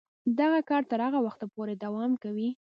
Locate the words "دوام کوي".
1.83-2.49